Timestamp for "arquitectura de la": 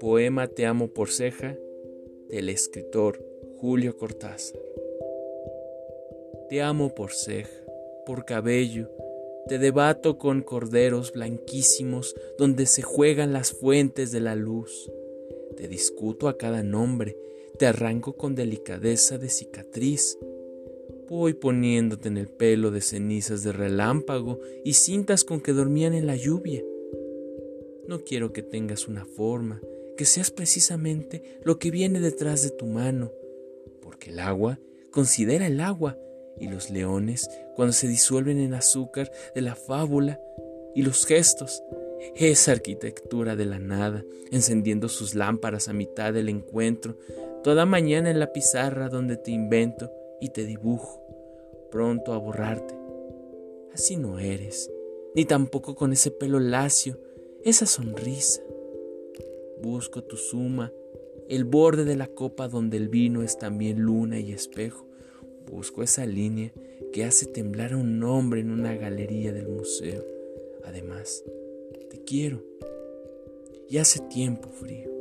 42.50-43.60